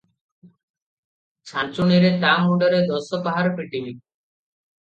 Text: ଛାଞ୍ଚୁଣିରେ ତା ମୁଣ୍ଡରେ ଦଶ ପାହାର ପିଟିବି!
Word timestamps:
ଛାଞ୍ଚୁଣିରେ 1.51 2.11
ତା 2.25 2.31
ମୁଣ୍ଡରେ 2.47 2.81
ଦଶ 2.89 3.23
ପାହାର 3.29 3.55
ପିଟିବି! 3.61 3.97